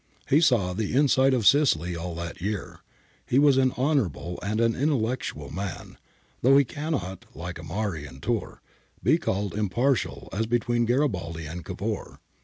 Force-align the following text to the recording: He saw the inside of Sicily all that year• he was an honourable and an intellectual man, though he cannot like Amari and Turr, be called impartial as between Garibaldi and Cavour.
He 0.27 0.41
saw 0.41 0.73
the 0.73 0.95
inside 0.95 1.31
of 1.31 1.45
Sicily 1.45 1.95
all 1.95 2.15
that 2.15 2.41
year• 2.41 2.79
he 3.29 3.37
was 3.37 3.57
an 3.57 3.71
honourable 3.73 4.39
and 4.41 4.59
an 4.59 4.73
intellectual 4.73 5.51
man, 5.51 5.95
though 6.41 6.57
he 6.57 6.65
cannot 6.65 7.25
like 7.35 7.59
Amari 7.59 8.07
and 8.07 8.19
Turr, 8.19 8.61
be 9.03 9.19
called 9.19 9.53
impartial 9.53 10.27
as 10.33 10.47
between 10.47 10.85
Garibaldi 10.85 11.45
and 11.45 11.63
Cavour. 11.63 12.19